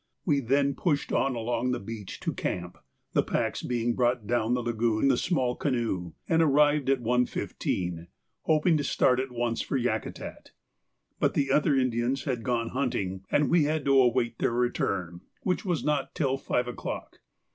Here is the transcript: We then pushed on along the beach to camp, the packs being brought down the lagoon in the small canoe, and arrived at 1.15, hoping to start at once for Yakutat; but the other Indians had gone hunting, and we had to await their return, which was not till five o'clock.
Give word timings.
We 0.25 0.39
then 0.39 0.73
pushed 0.73 1.13
on 1.13 1.35
along 1.35 1.69
the 1.73 1.79
beach 1.79 2.19
to 2.21 2.33
camp, 2.33 2.79
the 3.13 3.21
packs 3.21 3.61
being 3.61 3.93
brought 3.93 4.25
down 4.25 4.55
the 4.55 4.63
lagoon 4.63 5.03
in 5.03 5.07
the 5.09 5.15
small 5.15 5.55
canoe, 5.55 6.13
and 6.27 6.41
arrived 6.41 6.89
at 6.89 7.03
1.15, 7.03 8.07
hoping 8.41 8.77
to 8.77 8.83
start 8.83 9.19
at 9.19 9.29
once 9.31 9.61
for 9.61 9.77
Yakutat; 9.77 10.53
but 11.19 11.35
the 11.35 11.51
other 11.51 11.75
Indians 11.75 12.23
had 12.23 12.41
gone 12.41 12.69
hunting, 12.69 13.25
and 13.29 13.47
we 13.51 13.65
had 13.65 13.85
to 13.85 13.95
await 14.01 14.39
their 14.39 14.53
return, 14.53 15.21
which 15.43 15.65
was 15.65 15.83
not 15.83 16.15
till 16.15 16.35
five 16.35 16.67
o'clock. 16.67 17.19